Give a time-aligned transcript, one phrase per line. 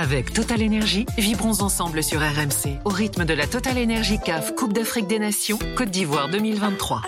[0.00, 4.72] Avec Total Énergie, vibrons ensemble sur RMC au rythme de la Total Énergie CAF Coupe
[4.72, 7.02] d'Afrique des Nations Côte d'Ivoire 2023.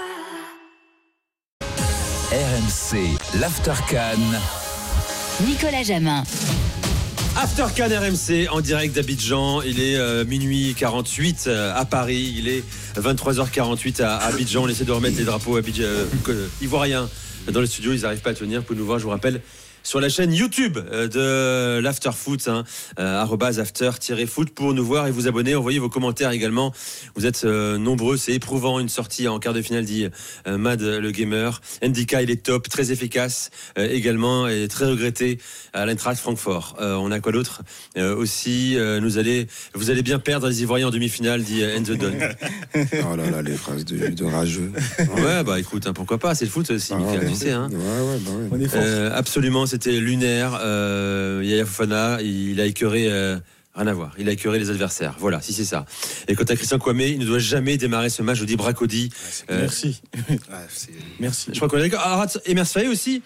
[2.32, 4.18] RMC, l'Aftercan.
[5.46, 6.24] Nicolas Jamin.
[7.36, 9.62] After Can RMC en direct d'Abidjan.
[9.62, 12.34] Il est euh, minuit 48 euh, à Paris.
[12.36, 12.64] Il est
[12.96, 14.64] 23h48 à Abidjan.
[14.64, 17.08] On essaie de remettre les drapeaux abidjan, euh, ivoiriens
[17.52, 17.92] dans le studio.
[17.92, 18.64] Ils n'arrivent pas à tenir.
[18.64, 19.42] Pour nous voir, je vous rappelle
[19.82, 22.64] sur la chaîne YouTube euh, de l'After Foot, hein,
[22.98, 25.54] euh, after-foot pour nous voir et vous abonner.
[25.54, 26.72] Envoyez vos commentaires également.
[27.14, 30.06] Vous êtes euh, nombreux, c'est éprouvant une sortie en quart de finale, dit
[30.46, 31.60] Mad le gamer.
[31.82, 35.38] Ndika, il est top, très efficace également et très regretté
[35.72, 36.76] à l'Eintracht Francfort.
[36.78, 37.62] on a quoi d'autre
[37.96, 42.12] Aussi, nous allez, vous allez bien perdre les Ivoiriens en demi-finale, dit Enzo Don.
[42.74, 44.72] oh là là, les phrases de, rageux.
[44.98, 47.52] ouais, bah écoute, hein, pourquoi pas, c'est le foot aussi, ah tu sais.
[47.52, 47.68] Hein.
[47.70, 48.48] Ouais, ouais, bah ouais.
[48.50, 50.58] On est absolument c'était lunaire.
[50.62, 53.10] Euh, Yaya Fofana, il a écœuré.
[53.10, 53.38] Euh,
[53.74, 54.12] rien à voir.
[54.18, 55.14] Il a écœuré les adversaires.
[55.18, 55.86] Voilà, si c'est ça.
[56.28, 58.38] Et quant à Christian Kwame, il ne doit jamais démarrer ce match.
[58.38, 59.10] Je dis Bracodi.
[59.50, 60.02] Euh, merci.
[61.20, 61.50] merci.
[61.52, 62.26] Je crois qu'on est d'accord.
[62.46, 63.22] Et Faye aussi.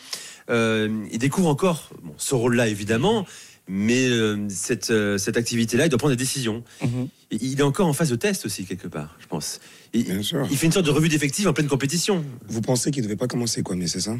[0.50, 1.88] Euh, il découvre encore
[2.18, 3.26] ce rôle-là, évidemment.
[3.66, 4.10] Mais
[4.50, 6.62] cette, cette activité-là, il doit prendre des décisions.
[6.82, 7.08] Mhm.
[7.30, 9.58] Il est encore en phase de test aussi, quelque part, je pense.
[9.94, 10.06] Il,
[10.50, 12.22] il fait une sorte de revue d'effectifs en pleine compétition.
[12.46, 14.16] Vous pensez qu'il ne devait pas commencer, quoi, mais c'est ça?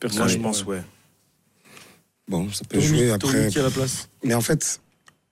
[0.00, 0.82] Personnellement, je pense, ouais.
[2.28, 3.50] Bon, ça peut jouer après.
[4.24, 4.80] Mais en fait,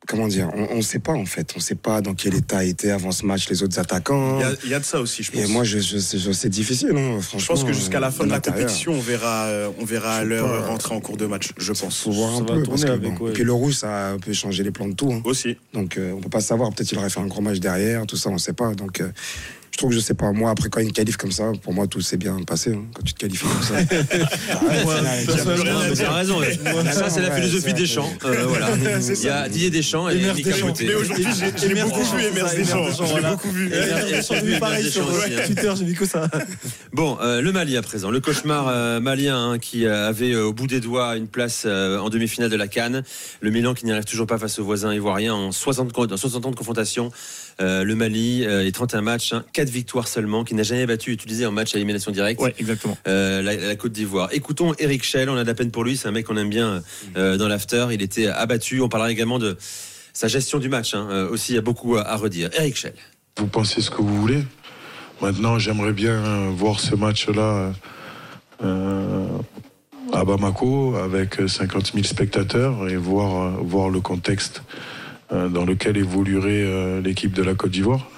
[0.06, 2.64] comment dire, on ne sait pas en fait, on ne sait pas dans quel état
[2.64, 4.40] étaient avant ce match les autres attaquants.
[4.64, 5.40] Il y, a, de ça aussi, je pense.
[5.40, 5.98] Et moi, je, je,
[6.32, 7.38] c'est difficile, hein, franchement.
[7.38, 10.66] Je pense que jusqu'à la fin de la compétition, on verra, euh, on verra l'heure
[10.66, 11.98] rentrer en cours de match, je pense.
[11.98, 12.62] Faut voir un peu.
[12.62, 15.12] Et puis le rouge, ça peut changer les plans de tout.
[15.12, 15.20] Hein.
[15.24, 15.56] Aussi.
[15.72, 16.72] Donc euh, on peut pas savoir.
[16.72, 18.74] Peut-être qu'il aurait fait un gros match derrière, tout ça, on ne sait pas.
[18.74, 19.10] Donc euh,
[19.72, 21.74] je trouve que je sais pas, moi, après quand il me qualifie comme ça, pour
[21.74, 22.72] moi, tout s'est bien passé.
[22.72, 23.74] Hein, quand tu te qualifies comme ça.
[23.84, 23.94] tu
[26.02, 26.40] as raison.
[26.92, 28.10] Ça, c'est la philosophie des champs.
[28.24, 28.70] Euh, voilà.
[28.74, 30.50] Il y a Didier Deschamps et Mika
[30.80, 32.86] Mais aujourd'hui, j'ai beaucoup vu Emers Deschamps.
[32.90, 33.70] J'ai beaucoup vu.
[34.30, 35.06] J'ai pareil sur
[35.46, 36.30] Twitter, j'ai vu que ça.
[36.92, 38.10] Bon, euh, le Mali à présent.
[38.10, 42.50] Le cauchemar euh, malien hein, qui avait au bout des doigts une place en demi-finale
[42.50, 43.02] de la Cannes.
[43.40, 46.56] Le Milan qui n'y arrive toujours pas face aux voisins ivoiriens en 60 ans de
[46.56, 47.12] confrontation.
[47.58, 51.74] Le Mali et 31 matchs, 4 victoire seulement, qui n'a jamais battu, utilisé en match
[51.74, 52.40] à élimination directe.
[52.40, 52.96] Ouais, exactement.
[53.08, 54.28] Euh, la, Côte d'Ivoire.
[54.32, 56.50] Écoutons Eric Schell, on a de la peine pour lui, c'est un mec qu'on aime
[56.50, 56.82] bien
[57.16, 57.86] euh, dans l'after.
[57.92, 58.80] Il était abattu.
[58.80, 59.56] On parlera également de
[60.12, 60.94] sa gestion du match.
[60.94, 61.08] Hein.
[61.10, 62.50] Euh, aussi, il y a beaucoup à, redire.
[62.54, 62.94] Eric Schell.
[63.38, 64.42] Vous pensez ce que vous voulez.
[65.20, 67.72] Maintenant, j'aimerais bien voir ce match-là
[68.60, 74.62] à Bamako avec 50 000 spectateurs et voir, voir le contexte
[75.30, 78.08] dans lequel évoluerait l'équipe de la Côte d'Ivoire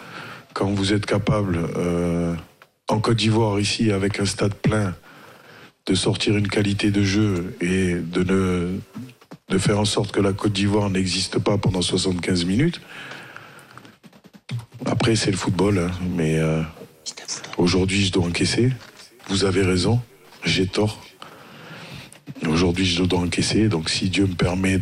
[0.59, 2.35] quand vous êtes capable, euh,
[2.89, 4.97] en Côte d'Ivoire, ici, avec un stade plein,
[5.87, 8.79] de sortir une qualité de jeu et de, ne,
[9.51, 12.81] de faire en sorte que la Côte d'Ivoire n'existe pas pendant 75 minutes.
[14.85, 16.61] Après, c'est le football, hein, mais euh,
[17.57, 18.73] aujourd'hui, je dois encaisser.
[19.29, 20.01] Vous avez raison,
[20.43, 21.01] j'ai tort.
[22.49, 23.69] Aujourd'hui, je dois encaisser.
[23.69, 24.79] Donc, si Dieu me permet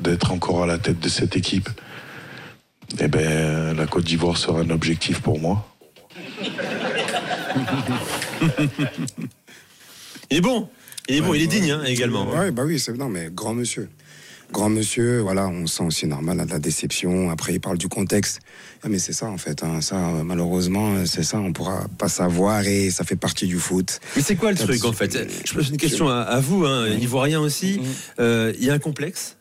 [0.00, 1.68] d'être encore à la tête de cette équipe,
[2.98, 5.66] eh bien, la Côte d'Ivoire sera un objectif pour moi.
[10.30, 10.68] il est bon.
[11.08, 12.26] Il est bon, il est digne hein, également.
[12.32, 13.88] Oui, bah oui, c'est non, mais grand monsieur.
[14.52, 17.30] Grand monsieur, voilà, on sent aussi normal la déception.
[17.30, 18.40] Après, il parle du contexte.
[18.82, 19.62] Ah, mais c'est ça, en fait.
[19.62, 19.80] Hein.
[19.80, 21.38] Ça, malheureusement, c'est ça.
[21.38, 24.00] On pourra pas savoir et ça fait partie du foot.
[24.16, 25.16] Mais c'est quoi le truc, en fait?
[25.44, 27.78] Je pose une question à, vous, hein, ivoirien aussi.
[27.78, 28.20] Mm-hmm.
[28.20, 29.36] Euh, il y a un complexe?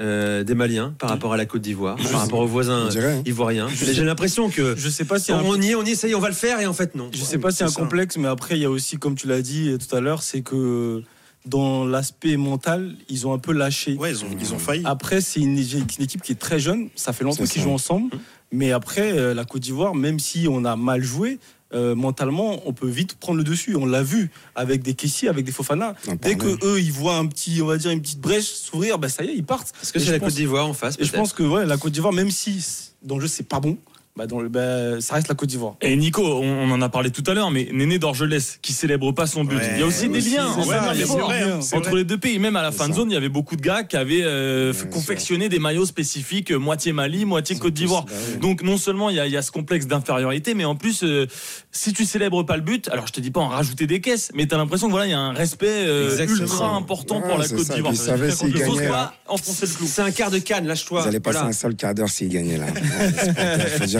[0.00, 2.88] Euh, des Maliens par rapport à la Côte d'Ivoire, par rapport aux voisins
[3.26, 3.68] ivoiriens.
[3.68, 6.28] J'ai l'impression que je sais pas si on, y est, on y essaye, on va
[6.28, 7.10] le faire et en fait non.
[7.12, 9.26] Je sais pas si c'est un complexe, mais après il y a aussi, comme tu
[9.26, 11.02] l'as dit tout à l'heure, c'est que
[11.46, 13.94] dans l'aspect mental, ils ont un peu lâché.
[13.94, 14.82] Ouais, ils ont, ils ont failli.
[14.84, 16.90] Après, c'est une, équipe qui est très jeune.
[16.96, 18.12] Ça fait longtemps qu'ils jouent ensemble.
[18.12, 18.20] Hum.
[18.52, 21.38] Mais après, euh, la Côte d'Ivoire, même si on a mal joué,
[21.72, 23.76] euh, mentalement, on peut vite prendre le dessus.
[23.76, 25.94] On l'a vu avec des caissiers, avec des Fofana.
[26.20, 29.08] Dès que eux, ils voient un petit, on va dire une petite brèche s'ouvrir, bah
[29.08, 29.72] ça y est, ils partent.
[29.82, 31.92] Est-ce que c'est la Côte d'Ivoire en face Et je pense que ouais, la Côte
[31.92, 32.64] d'Ivoire, même si
[33.02, 33.78] dans le jeu c'est pas bon,
[34.16, 35.76] bah, dans le, bah, ça reste la Côte d'Ivoire.
[35.80, 39.26] Et Nico, on, en a parlé tout à l'heure, mais Néné d'Orgelès qui célèbre pas
[39.26, 39.60] son but.
[39.72, 42.40] il y a aussi des liens entre les deux pays.
[42.40, 44.72] Même à la fin de zone, il y avait beaucoup de gars qui avaient euh,
[44.90, 48.04] confectionné des maillots spécifiques, euh, moitié Mali, moitié Côte d'Ivoire.
[48.04, 51.28] Bah Donc non seulement il y, a, ce complexe d'infériorité, mais en plus, euh,
[51.70, 54.32] si tu célèbres pas le but, alors je te dis pas en rajouter des caisses,
[54.34, 55.86] mais tu as l'impression que voilà, il y a un respect
[56.26, 57.94] ultra important pour la Côte d'Ivoire.
[57.94, 61.02] C'est un quart de canne, lâche-toi.
[61.02, 62.66] Vous allez passer un seul quart d'heure s'il gagnait là.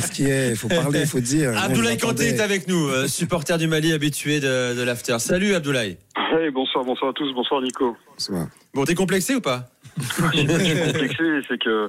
[0.01, 1.53] Ce qui est, il faut parler, il faut dire.
[1.63, 5.19] Abdoulaye Kanté est avec nous, euh, supporter du Mali habitué de, de l'after.
[5.19, 5.99] Salut Abdoulaye.
[6.33, 7.97] Hey, bonsoir, bonsoir à tous, bonsoir Nico.
[8.13, 8.47] Bonsoir.
[8.75, 9.65] Bon, t'es complexé ou pas
[9.99, 10.05] Je
[10.65, 11.89] suis complexé, c'est que,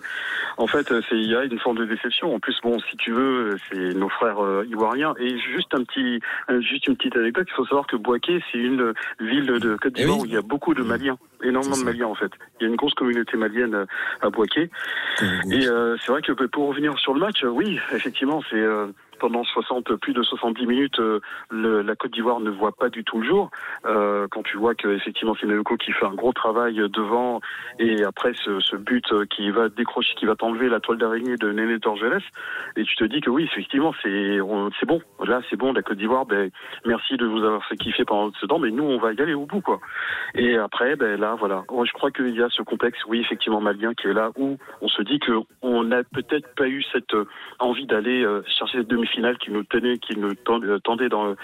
[0.57, 2.33] en fait, il y a une forme de déception.
[2.35, 5.13] En plus, bon, si tu veux, c'est nos frères euh, ivoiriens.
[5.19, 6.19] Et juste un petit,
[6.61, 7.47] juste une petite anecdote.
[7.49, 10.23] Il faut savoir que Boaké, c'est une ville de Côte d'Ivoire Eh oui.
[10.23, 12.31] où il y a beaucoup de Maliens, énormément de Maliens en fait.
[12.59, 13.85] Il y a une grosse communauté malienne euh,
[14.21, 14.69] à Boaké.
[15.51, 18.87] Et euh, c'est vrai que pour revenir sur le match, oui, effectivement, c'est euh,
[19.19, 21.19] pendant 60, plus de 70 minutes, euh,
[21.51, 23.51] le- la Côte d'Ivoire ne voit pas du tout le jour.
[23.85, 27.39] Euh, quand tu vois que effectivement c'est Neloko qui fait un gros travail devant
[27.79, 31.77] et après ce, but qui va décrocher, qui va t'enlever la toile d'araignée de Néné
[31.79, 32.23] Dorgelès,
[32.75, 35.01] et tu te dis que oui, effectivement, c'est on- c'est bon.
[35.25, 36.25] Là, c'est bon, la Côte d'Ivoire.
[36.25, 36.49] Ben,
[36.85, 39.33] merci de vous avoir fait kiffer pendant ce temps, mais nous, on va y aller
[39.33, 39.79] au bout, quoi.
[40.35, 41.63] Et après, ben là, voilà.
[41.83, 44.87] Je crois qu'il y a ce complexe, oui, effectivement, malien, qui est là où on
[44.87, 45.31] se dit que
[45.61, 47.25] on n'a peut-être pas eu cette euh,
[47.59, 51.35] envie d'aller euh, chercher cette demi-finale qui nous tenait, qui nous euh, tendait dans,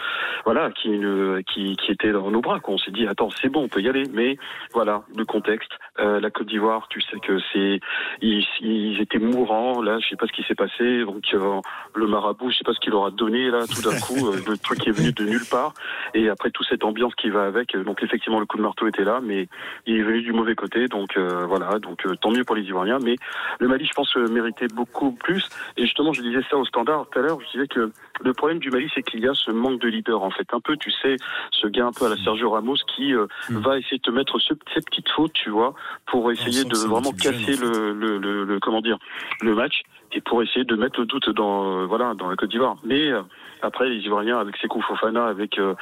[0.45, 0.99] voilà, qui,
[1.47, 2.59] qui était dans nos bras.
[2.59, 2.75] Quoi.
[2.75, 4.03] On s'est dit, attends, c'est bon, on peut y aller.
[4.13, 4.37] Mais
[4.73, 5.71] voilà, le contexte.
[5.99, 7.79] Euh, la Côte d'Ivoire, tu sais que c'est,
[8.21, 9.81] ils, ils étaient mourants.
[9.81, 11.03] Là, je sais pas ce qui s'est passé.
[11.03, 11.59] Donc euh,
[11.95, 14.39] le marabout, je sais pas ce qu'il leur a donné là, tout d'un coup, euh,
[14.47, 15.73] le truc est venu de nulle part.
[16.13, 18.87] Et après toute cette ambiance qui va avec, euh, donc effectivement le coup de marteau
[18.87, 19.47] était là, mais
[19.85, 20.87] il est venu du mauvais côté.
[20.87, 22.99] Donc euh, voilà, donc euh, tant mieux pour les Ivoiriens.
[22.99, 23.15] Mais
[23.59, 25.47] le Mali, je pense, méritait beaucoup plus.
[25.77, 27.39] Et justement, je disais ça au standard tout à l'heure.
[27.41, 27.91] Je disais que
[28.23, 30.47] le problème du Mali, c'est qu'il y a ce manque de leader en fait.
[30.53, 31.15] Un peu, tu sais,
[31.51, 34.39] ce gars un peu à la Sergio Ramos qui euh, va essayer de te mettre
[34.39, 35.73] ce, ces petites fautes, tu vois,
[36.07, 37.65] pour essayer de vraiment jeune, casser en fait.
[37.65, 38.97] le, le, le, le- comment dire
[39.41, 39.81] le match
[40.13, 42.77] et pour essayer de mettre le doute dans euh, voilà dans la Côte d'Ivoire.
[42.83, 43.21] Mais euh,
[43.61, 45.75] après les Ivoiriens avec Sekou Fofana avec euh,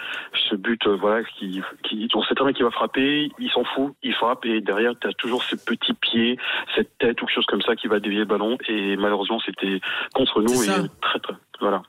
[0.50, 3.64] ce but euh, voilà qui qui on sait très bien qu'il va frapper, il s'en
[3.64, 6.38] fout, il frappe et derrière tu as toujours ce petit pied,
[6.76, 9.80] cette tête ou quelque chose comme ça qui va dévier le ballon et malheureusement c'était
[10.16, 11.84] contre nous et très très voilà.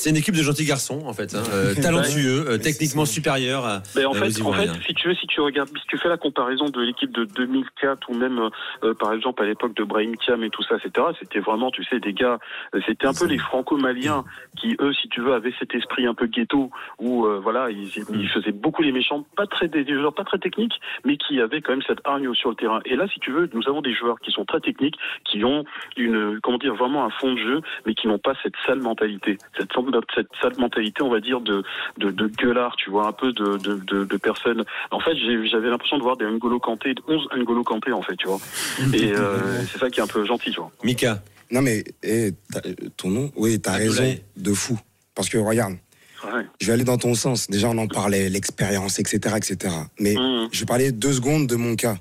[0.00, 3.82] C'est une équipe de gentils garçons, en fait, hein, euh, talentueux, euh, techniquement supérieurs à,
[3.94, 6.08] Mais en euh, fait, en fait, si tu veux, si tu regardes, si tu fais
[6.08, 8.48] la comparaison de l'équipe de 2004 ou même,
[8.82, 11.84] euh, par exemple, à l'époque de Brahim Thiam et tout ça, etc., c'était vraiment, tu
[11.84, 12.38] sais, des gars,
[12.74, 14.24] euh, c'était un peu les franco-maliens
[14.56, 17.90] qui, eux, si tu veux, avaient cet esprit un peu ghetto où, euh, voilà, ils,
[18.14, 21.42] ils faisaient beaucoup les méchants, pas très, des des joueurs pas très techniques, mais qui
[21.42, 22.80] avaient quand même cette hargne sur le terrain.
[22.86, 24.96] Et là, si tu veux, nous avons des joueurs qui sont très techniques,
[25.26, 25.66] qui ont
[25.98, 29.36] une, comment dire, vraiment un fond de jeu, mais qui n'ont pas cette sale mentalité,
[29.58, 31.62] cette, sorte de- cette sale mentalité, on va dire, de,
[31.98, 34.64] de, de gueulard, tu vois, un peu de, de, de, de personnes.
[34.90, 38.26] En fait, j'avais l'impression de voir des N'Golo Kanté, 11 N'Golo Kanté, en fait, tu
[38.26, 38.40] vois.
[38.94, 40.70] Et euh, c'est ça qui est un peu gentil, tu vois.
[40.84, 41.22] Mika.
[41.50, 42.60] Non, mais eh, t'as-
[42.96, 44.78] ton nom, oui, t'as raison de fou.
[45.14, 45.74] Parce que regarde,
[46.22, 46.44] Ouais.
[46.60, 47.48] je vais aller dans ton sens.
[47.48, 49.74] Déjà, on en parlait, l'expérience, etc., etc.
[49.98, 50.48] Mais Mhm.
[50.52, 51.96] je vais parler deux secondes de mon cas.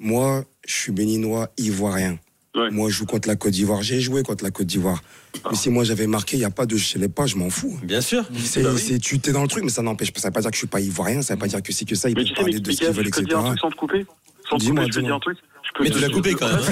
[0.00, 2.18] Moi, je suis béninois, ivoirien.
[2.54, 2.70] Ouais.
[2.70, 3.82] Moi, je joue contre la Côte d'Ivoire.
[3.82, 5.02] J'ai joué contre la Côte d'Ivoire.
[5.50, 7.50] Mais si moi j'avais marqué, il n'y a pas de je sais pas, je m'en
[7.50, 7.76] fous.
[7.82, 8.24] Bien sûr.
[8.44, 8.80] C'est, Bah oui.
[8.80, 10.20] c'est- tu t'es dans le truc, mais ça n'empêche pas.
[10.20, 11.60] Ça ne veut pas dire que je suis pas ivoirien, ça ne veut pas dire
[11.62, 12.08] que c'est que ça.
[12.08, 13.24] Ils Mais peuvent tu sais, mais parler de ce qu'ils veulent, etc.
[13.26, 14.06] dire un truc sans te couper?
[14.48, 15.16] Sans te couper, je peux te dire dis-moi.
[15.16, 15.38] un truc?
[15.74, 16.56] Peux Mais te- tu l'as coupé quand même.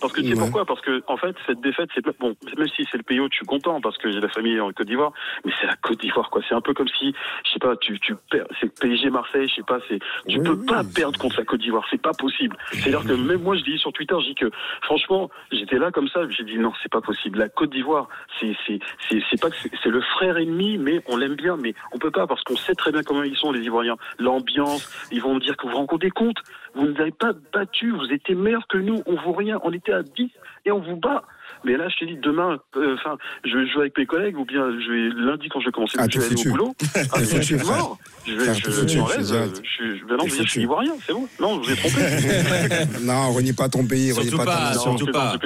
[0.00, 2.68] Parce que tu sais pourquoi Parce que en fait cette défaite, c'est pas- bon, même
[2.76, 4.86] si c'est le pays où je suis content parce que j'ai la famille en Côte
[4.86, 5.12] d'Ivoire,
[5.44, 6.42] mais c'est la Côte d'Ivoire quoi.
[6.48, 9.54] C'est un peu comme si, je sais pas, tu tu perds, c'est PSG Marseille, je
[9.56, 10.66] sais pas, c'est tu Oui, peux oui.
[10.66, 12.56] pas perdre contre la Côte d'Ivoire, c'est pas possible.
[12.72, 14.50] C'est-à-dire que même moi je dis sur Twitter, je dis que
[14.82, 17.38] franchement, j'étais là comme ça, j'ai dit non, c'est pas possible.
[17.38, 18.08] La Côte d'Ivoire,
[18.40, 18.78] c'est c'est
[19.08, 22.10] c'est c'est pas que c'est le frère ennemi, mais on l'aime bien, mais on peut
[22.10, 23.96] pas parce qu'on sait très bien comment ils sont les Ivoiriens.
[24.18, 26.44] L'ambiance, ils vont nous dire que vous vous rendez compte,
[26.74, 29.72] vous ne nous avez pas battu, vous étiez meilleurs que nous, on vaut rien, on
[29.72, 30.30] était à 10
[30.64, 31.22] et on vous bat.
[31.64, 34.44] Mais là, je te dis, demain, euh, enfin, je vais jouer avec mes collègues, ou
[34.44, 36.74] bien je vais lundi quand je vais commencer, Ah, je vais aller au boulot.
[37.12, 37.98] Ah, je suis mort.
[38.26, 41.28] Je vais, Frère, je, je je euh, ben non, je suis ivoirien, c'est bon.
[41.40, 43.00] Non, je vous ai trompé.
[43.02, 44.96] non, renie pas ton pays, renie pas, pas, nation.
[44.96, 45.36] surtout je pas.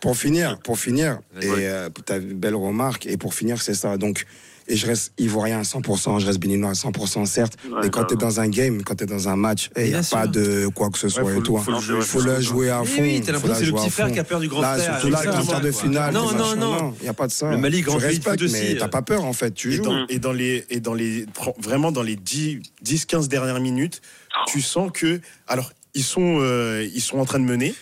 [0.00, 3.96] Pour finir, pour finir, et euh, ta belle remarque, et pour finir, c'est ça.
[3.96, 4.26] Donc,
[4.68, 7.56] et je reste ivoirien à 100%, je reste béninois à 100%, certes.
[7.68, 9.84] Ouais, mais quand tu es dans un game, quand tu es dans un match, il
[9.84, 10.16] n'y a sûr.
[10.16, 11.60] pas de quoi que ce soit faut et le- toi.
[11.60, 13.02] faut le jouer, faut la jouer à fond.
[13.02, 14.60] oui, t'as faut l'impression la que c'est le petit frère qui a peur du grand
[14.62, 14.92] Là, frère.
[15.00, 15.50] surtout là, avec Exactement.
[15.50, 16.14] un quart de finale.
[16.14, 16.94] Non, tout non, non.
[17.00, 17.50] Il n'y a pas de ça.
[17.50, 18.88] Le Mali, grand tu respectes, mais t'as euh.
[18.88, 19.52] pas peur, en fait.
[19.52, 19.82] Tu Et joues.
[19.84, 21.26] dans, et dans les et dans les
[21.58, 24.00] vraiment dans les 10 10 15 dernières minutes,
[24.46, 27.74] tu sens que alors ils sont euh, ils sont en train de mener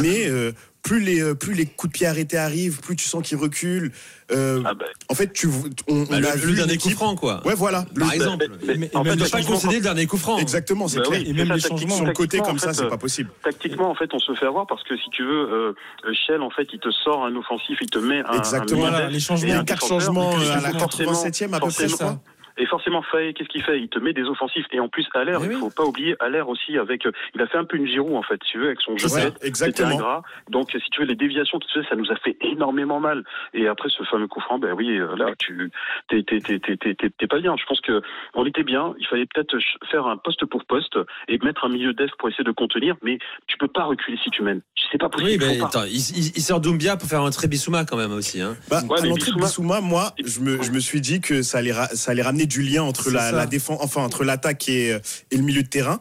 [0.00, 3.22] mais euh, plus les euh, plus les coups de pied arrêtés arrivent, plus tu sens
[3.26, 3.92] qu'ils reculent.
[4.32, 5.52] Euh, Ah, bah, en fait, tu on,
[5.88, 7.42] on Bah, a le, vu le dernier coup franc, quoi.
[7.46, 7.84] Ouais, voilà.
[7.94, 8.46] Le- Par exemple.
[8.66, 10.38] mais- Mais- en et même fait, Ne pas concéder le dernier coup franc.
[10.38, 11.20] Exactement, c'est Bah clair.
[11.22, 11.96] oui, Et même les changements.
[11.96, 13.30] Sur le côté comme en ça, c'est euh, pas possible.
[13.42, 15.74] Tactiquement, en fait, on se fait avoir parce que si tu veux, euh,
[16.06, 18.32] euh, Shell, en fait, il te sort un offensif, il te met un.
[18.38, 18.86] Exactement.
[18.86, 19.52] un Voilà, les changements.
[19.54, 22.20] un Quatre changements euh, à la forcément- 87e à peu près ça.
[22.70, 23.80] Forcément, Faye, qu'est-ce qu'il fait?
[23.80, 24.64] Il te met des offensifs.
[24.72, 27.04] Et en plus, à l'air, il faut pas oublier, à l'air aussi, avec.
[27.06, 28.96] euh, Il a fait un peu une Giroud, en fait, si tu veux, avec son
[28.96, 29.90] jeu de Ouais, exactement.
[29.90, 30.22] ingrat.
[30.48, 33.24] Donc, si tu veux, les déviations qu'il faisait, ça nous a fait énormément mal.
[33.54, 35.70] Et après, ce fameux coup franc, ben oui, euh, là, tu
[36.08, 37.56] t'es t'es- t'es- t'es- t'es- t'es- t'es pas bien.
[37.58, 38.00] Je pense que
[38.34, 38.94] on était bien.
[38.98, 39.56] Il fallait peut-être
[39.90, 40.96] faire un poste pour poste
[41.28, 42.96] et mettre un milieu d'est pour essayer de contenir.
[43.02, 44.60] Mais tu peux pas reculer si tu mènes.
[44.92, 45.42] C'est pas possible.
[45.42, 45.66] Oui, mais pas.
[45.66, 48.40] attends, il, il- il sort Doumbia pour faire entrer Bissouma quand même aussi.
[48.40, 48.56] Hein.
[48.70, 51.72] Bah, Ouais, à l'entrée Bissouma- moi, je me, je me suis dit que ça allait,
[51.72, 53.36] ra- ça allait ramener du lien entre C'est la, ça.
[53.36, 54.96] la défense, enfin entre l'attaque et,
[55.30, 56.00] et le milieu de terrain.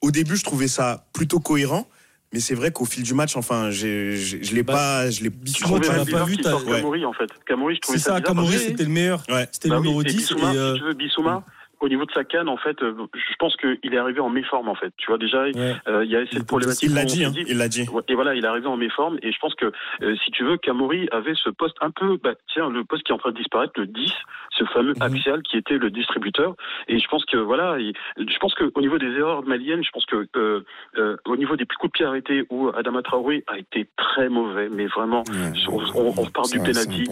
[0.00, 1.88] Au début, je trouvais ça plutôt cohérent,
[2.32, 5.26] mais c'est vrai qu'au fil du match, enfin, j'ai- je l'ai Bah, pas, je l'ai.
[5.26, 6.76] Je Bissouma, tu l'as pas vu, t'as- sorte ouais.
[6.80, 7.28] Camori, en fait.
[7.46, 8.34] Camori, je trouvais C'est ça ça, bizarre.
[8.34, 9.22] Camori, c'était le meilleur.
[9.28, 9.46] Ouais.
[9.52, 10.16] C'était Bah le oui, numéro et 10.
[10.16, 11.44] Bissouma, et, euh, si tu veux, Bissouma,
[11.82, 14.68] au niveau de sa canne, en fait, euh, je pense qu'il est arrivé en méforme,
[14.68, 14.92] en fait.
[14.96, 16.06] Tu vois, déjà, euh, ouais.
[16.06, 16.88] il y a cette problématique.
[16.88, 17.86] Il l'a dit, hein, dit- il l'a dit.
[17.92, 19.18] Ouais, Et voilà, il est arrivé en méforme.
[19.22, 19.72] Et je pense que,
[20.02, 23.10] euh, si tu veux, Camori avait ce poste un peu, bah, tiens, le poste qui
[23.12, 24.12] est en train de disparaître, le 10,
[24.50, 25.02] ce fameux Mhm.
[25.02, 26.54] axial qui était le distributeur.
[26.86, 30.06] Et je pense que, voilà, il- je pense qu'au niveau des erreurs maliennes, je pense
[30.06, 34.28] que, euh, au niveau des coups de pied arrêtés, où Adama Traoré a été très
[34.28, 37.06] mauvais, mais vraiment, Ouais, on, on, on repart du penalty.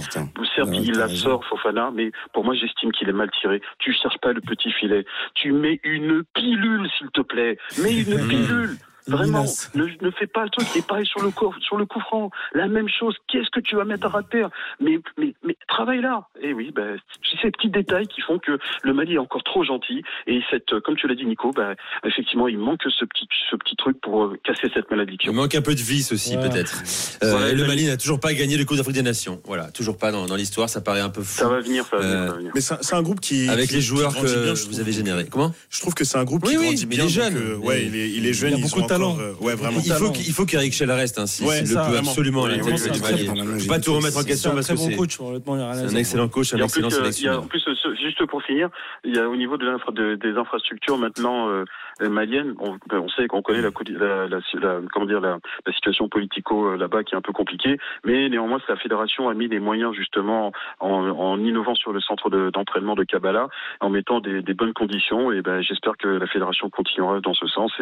[0.55, 3.61] Certes, Ouais, il la sort, Fofana, mais pour moi, j'estime qu'il est mal tiré.
[3.79, 5.05] Tu cherches pas le petit filet.
[5.35, 7.57] Tu mets une pilule, s'il te plaît.
[7.83, 8.77] Mets une pilule.
[9.07, 10.67] Vraiment, ne, ne fais pas le truc.
[10.77, 13.15] Et pareil sur le coup, sur le coup franc, la même chose.
[13.29, 14.51] Qu'est-ce que tu vas mettre à terre?
[14.81, 16.29] Mais, mais, mais travaille là.
[16.43, 19.65] Et oui, ben, c'est ces petits détails qui font que le Mali est encore trop
[19.65, 20.03] gentil.
[20.27, 23.77] Et cette, comme tu l'as dit, Nico, ben, effectivement, il manque ce petit, ce petit
[23.77, 25.33] truc pour euh, casser cette malédiction.
[25.33, 26.49] Il manque un peu de vice aussi, Ouais.
[26.49, 26.83] peut-être.
[27.23, 29.41] Euh, le Mali n'a toujours pas gagné le Coupe d'Afrique des Nations.
[29.45, 30.69] Voilà, toujours pas dans, dans l'histoire.
[30.69, 31.39] Ça paraît un peu fou.
[31.39, 32.53] Ça va venir, ça va venir, Euh, ça va venir.
[32.55, 33.49] Mais c'est un- c'est un groupe qui.
[33.49, 34.81] Avec qui- les joueurs que bien, vous trouve.
[34.81, 35.27] avez générés.
[35.31, 35.53] Comment?
[35.71, 37.05] Je trouve que c'est un groupe Oui, qui oui, grandit mais bien.
[37.05, 37.37] il est jeune.
[37.37, 38.51] euh, ouais, Il- il est, il est jeune.
[38.51, 39.17] il a ils beaucoup ont de talent.
[39.21, 39.79] euh, ouais, vraiment.
[39.85, 40.13] il faut, talent.
[40.13, 41.43] qu'il- il faut qu'Eric Schell reste ainsi.
[41.45, 42.11] Ouais, il ça, le peut vraiment.
[42.11, 42.49] absolument bon.
[43.57, 44.83] Il faut pas tout remettre en question un parce que c'est
[45.97, 47.43] un excellent coach, un excellent euh, sélectionneur.
[47.43, 47.70] en plus, ce-
[48.11, 48.69] juste pour finir,
[49.05, 51.65] il y a au niveau des infrastructures maintenant euh,
[52.01, 53.71] maliennes, on, ben, on sait qu'on connaît la,
[55.73, 59.49] situation politico euh, là-bas qui est un peu compliquée, mais néanmoins la fédération a mis
[59.49, 63.49] les moyens justement en, innovant sur le centre de- d'entraînement de Kabbalah,
[63.81, 65.33] en mettant des, des bonnes conditions.
[65.33, 67.73] Et ben j'espère que la fédération continuera dans ce sens.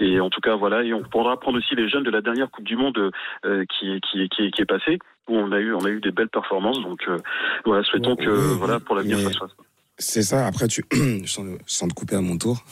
[0.00, 2.50] Et, en tout cas voilà, et on pourra prendre aussi les jeunes de la dernière
[2.50, 3.10] Coupe du Monde
[3.44, 6.80] euh, qui, qui est passée où on a eu on a eu des belles performances.
[6.82, 7.18] Donc euh,
[7.64, 9.50] voilà, souhaitons que voilà pour l'avenir mais- ça se fasse.
[9.96, 10.84] C'est ça, après, tu,
[11.24, 12.64] sans, sans te couper à mon tour,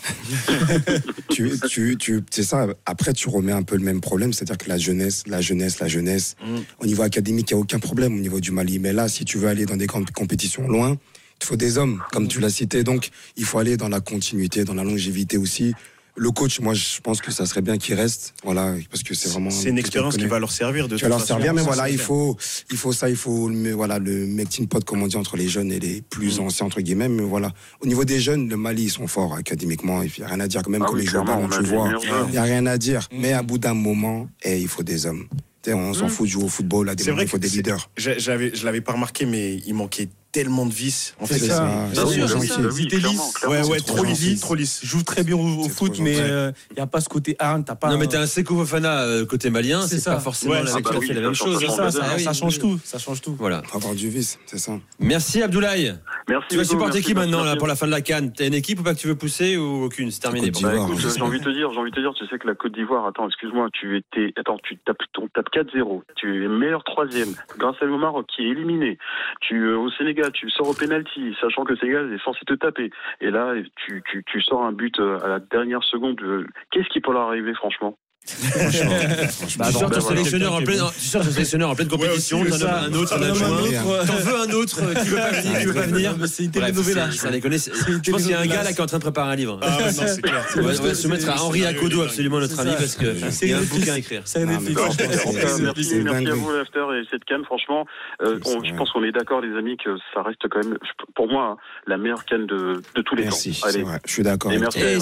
[1.30, 4.68] tu, tu, tu, c'est ça, après, tu remets un peu le même problème, c'est-à-dire que
[4.68, 6.56] la jeunesse, la jeunesse, la jeunesse, Mm.
[6.80, 8.80] au niveau académique, il n'y a aucun problème au niveau du Mali.
[8.80, 10.96] Mais là, si tu veux aller dans des grandes compétitions loin,
[11.40, 12.82] il faut des hommes, comme tu l'as cité.
[12.82, 15.74] Donc, il faut aller dans la continuité, dans la longévité aussi.
[16.14, 19.30] Le coach, moi, je pense que ça serait bien qu'il reste, voilà, parce que c'est
[19.30, 19.48] vraiment.
[19.48, 21.96] C'est une expérience qui va leur servir de tu vas leur servir, mais voilà, il
[21.98, 22.36] faut,
[22.70, 25.48] il faut ça, il faut le, voilà, le melting pot, comme on dit, entre les
[25.48, 26.42] jeunes et les plus Mm.
[26.42, 27.08] anciens, entre guillemets.
[27.08, 30.02] Mais voilà, au niveau des jeunes, le Mali, ils sont forts académiquement.
[30.02, 31.88] Il n'y a rien à dire, même Ah quand oui, clairement, ballon, on tu vois.
[31.90, 32.24] joueurs.
[32.26, 33.08] Il n'y a rien à dire.
[33.10, 33.18] Mm.
[33.20, 35.26] Mais à bout d'un moment, eh, il faut des hommes.
[35.62, 37.30] Tu sais, on s'en fout de jouer au football, à des C'est moments, vrai il
[37.30, 37.88] faut des leaders.
[37.96, 41.14] J'a- J'avais, je l'avais pas remarqué, mais il manquait tellement de vis.
[41.20, 41.60] En C'est fait, ça.
[41.64, 42.50] Bah C'est trop bah gentil.
[42.58, 42.88] oui, bah lisses.
[42.88, 43.30] clairement.
[43.44, 44.80] Ouais, ouais, C'est trop lisse, trop lisse.
[44.82, 46.26] Il joue très bien au, au C'est foot, mais gentil.
[46.30, 47.90] euh, il n'y a pas ce côté hargne, t'as pas.
[47.90, 50.14] Non, mais t'as un Sekou Fofana euh, côté malien, C'est c'est ça.
[50.14, 51.60] pas forcément la- c'est bah même ça chose.
[51.60, 52.80] change C'est ça, Ah ça, ça change tout.
[52.82, 53.34] Ça change tout.
[53.38, 53.62] Voilà.
[53.74, 54.72] Avoir du vice, c'est ça.
[54.98, 55.94] Merci Abdoulaye.
[56.28, 56.46] Merci.
[56.50, 57.58] Tu vas supporter merci, qui maintenant là merci.
[57.58, 59.56] pour la fin de la canne T'as une équipe ou pas que tu veux pousser
[59.56, 60.10] ou aucune?
[60.10, 60.50] C'est terminé.
[60.50, 62.54] Bah j'ai envie de te dire, j'ai envie de te dire, tu sais que la
[62.54, 66.84] Côte d'Ivoire, attends, excuse-moi, tu étais, attends, tu tapes, on tape 4-0, tu es meilleur
[66.84, 68.98] troisième, grâce à le Maroc qui est éliminé.
[69.40, 72.90] Tu euh, au Sénégal, tu sors au penalty, sachant que Sénégal est censé te taper.
[73.20, 76.20] Et là, tu, tu, tu sors un but euh, à la dernière seconde.
[76.22, 77.96] euh, Qu'est-ce qui peut leur arriver, franchement?
[78.24, 78.90] Franchement,
[79.30, 79.64] franchement.
[79.66, 80.00] Tu sors ben ton voilà.
[80.16, 83.18] sélectionneur en pleine, tu sors ton sélectionneur en pleine compétition, t'en as un autre, un
[83.18, 83.48] T'en as un adjoint.
[83.50, 86.16] autre, T'en veux un autre qui veut pas venir, qui veut pas venir.
[86.18, 87.10] Mais C'est une telenovela.
[87.10, 87.52] c'est- ça déconne.
[87.52, 89.36] Je pense qu'il y a un gars là qui est en train de préparer un
[89.36, 89.58] livre.
[89.62, 89.76] Ah
[90.22, 90.46] clair.
[90.56, 93.54] On va, se mettre à Henri c'est- absolument notre ami, parce que C'est il y
[93.54, 94.22] a un bouquin à écrire.
[94.24, 97.44] Merci, merci à vous, l'after et cette canne.
[97.44, 97.86] Franchement,
[98.22, 100.78] euh, je pense qu'on est d'accord, les amis, que ça reste quand même,
[101.14, 103.68] pour moi, la meilleure canne de, tous les Merci, temps.
[103.68, 104.00] vrai.
[104.06, 104.52] Je suis d'accord.
[104.52, 104.78] Merci.
[104.80, 104.98] Eh.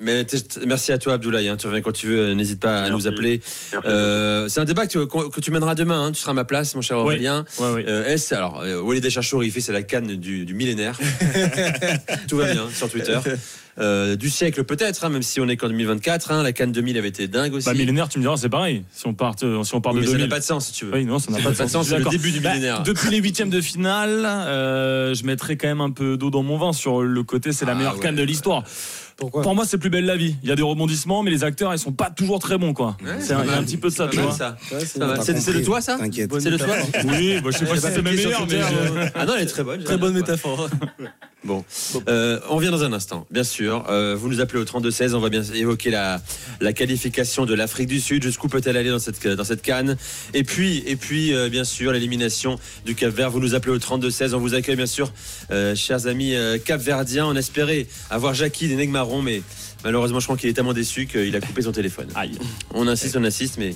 [0.00, 0.26] Mais
[0.66, 1.54] merci à toi, Abdoulaye.
[1.56, 2.18] Tu reviens quand tu veux.
[2.18, 3.40] euh, N'hésite pas à nous appeler.
[3.84, 6.06] Euh, c'est un débat que tu, que tu mèneras demain.
[6.06, 6.12] hein.
[6.12, 7.02] Tu seras à ma place, mon cher Oui.
[7.04, 7.44] Aurélien.
[7.60, 7.84] Ouais, ouais.
[7.86, 10.98] Euh, S, alors, euh, Walid il fait c'est la canne du, du millénaire.
[12.28, 13.18] Tout va bien sur Twitter.
[13.80, 16.30] Euh, du siècle peut-être, hein, même si on est qu'en 2024.
[16.30, 16.42] hein.
[16.44, 17.66] la canne 2000 avait été dingue aussi.
[17.66, 18.84] Bah, millénaire, tu me diras, c'est pareil.
[18.92, 20.28] Si on part, euh, si on Oui, de mais ça n'a 2000.
[20.28, 20.92] pas de sens si tu veux.
[20.94, 21.70] Oui, non, ça n'a pas de sens.
[21.72, 22.84] sens, c'est le début du Bah, millénaire.
[22.84, 26.56] depuis les huitièmes de finale, euh, je mettrais quand même un peu d'eau dans mon
[26.56, 28.00] vin sur le côté, c'est la Ah, meilleure ouais.
[28.00, 28.62] canne de l'histoire.
[29.16, 30.36] Pourquoi Pour moi, c'est plus belle la vie.
[30.42, 32.96] Il y a des rebondissements, mais les acteurs, ils sont pas toujours très bons, quoi.
[33.02, 34.32] Ouais, c'est un, petit peu de ça, tu vois.
[34.32, 34.56] ça.
[34.78, 34.98] C'est-
[35.34, 36.30] compris, toi ça T'inquiète.
[36.40, 38.58] C'est de toi Oui, bah, je sais pas si c'est ma meilleure, mais.
[38.58, 39.82] je- Ah non, elle est très bonne.
[39.84, 40.68] Très bonne métaphore.
[41.44, 41.62] Bon,
[42.08, 43.84] euh, on vient dans un instant, bien sûr.
[43.90, 46.22] Euh, vous nous appelez au 32-16, on va bien évoquer la,
[46.62, 48.22] la qualification de l'Afrique du Sud.
[48.22, 49.98] Jusqu'où peut-elle aller dans cette, dans cette canne?
[50.32, 53.30] Et puis, et puis euh, bien sûr, l'élimination du Cap Vert.
[53.30, 55.12] Vous nous appelez au 32-16, on vous accueille, bien sûr,
[55.74, 57.26] chers amis capverdiens.
[57.26, 58.76] On espérait avoir Jackie des
[59.22, 59.42] Mais
[59.84, 62.08] malheureusement, je crois qu'il est tellement déçu qu'il a coupé son téléphone.
[62.14, 62.38] Aïe.
[62.74, 63.74] On insiste, on insiste, mais.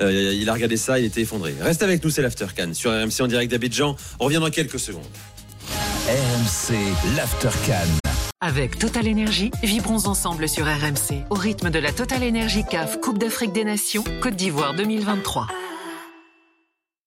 [0.00, 1.54] il a regardé ça, il était effondré.
[1.60, 3.96] Reste avec nous, c'est l'After Can sur RMC en direct d'Abidjan.
[4.18, 5.04] On revient dans quelques secondes.
[6.08, 6.74] RMC,
[7.16, 7.50] l'After
[8.40, 13.18] Avec Total Énergie, vibrons ensemble sur RMC au rythme de la Total Énergie CAF Coupe
[13.18, 15.46] d'Afrique des Nations Côte d'Ivoire 2023.